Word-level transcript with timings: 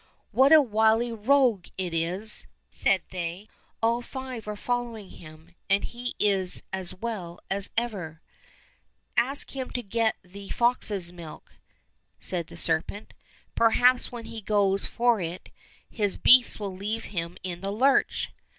*' 0.15 0.31
What 0.31 0.51
a 0.51 0.63
wily 0.63 1.11
rogue 1.11 1.67
it 1.77 1.93
is!" 1.93 2.47
said 2.71 3.03
they." 3.11 3.47
All 3.83 4.01
five 4.01 4.47
are 4.47 4.55
following 4.55 5.09
him, 5.11 5.53
and 5.69 5.83
he 5.83 6.15
is 6.17 6.63
as 6.73 6.95
well 6.95 7.39
as 7.51 7.69
ever!"—" 7.77 8.19
Ask 9.15 9.51
him 9.55 9.69
to 9.69 9.83
get 9.83 10.15
thee 10.23 10.49
fox's 10.49 11.13
milk!" 11.13 11.51
said 12.19 12.47
the 12.47 12.57
serpent;" 12.57 13.13
perhaps 13.55 14.11
when 14.11 14.25
he 14.25 14.41
goes 14.41 14.87
for 14.87 15.21
it 15.21 15.49
his 15.87 16.17
beasts 16.17 16.59
will 16.59 16.75
leave 16.75 17.03
him 17.13 17.37
in 17.43 17.61
the 17.61 17.69
lurch 17.69 18.31